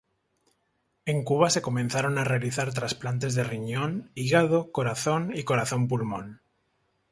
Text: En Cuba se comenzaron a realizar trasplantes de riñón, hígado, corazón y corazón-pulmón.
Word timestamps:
En 1.05 1.23
Cuba 1.23 1.51
se 1.51 1.61
comenzaron 1.61 2.17
a 2.17 2.23
realizar 2.23 2.73
trasplantes 2.73 3.35
de 3.35 3.43
riñón, 3.43 4.09
hígado, 4.15 4.71
corazón 4.71 5.31
y 5.35 5.43
corazón-pulmón. 5.43 6.41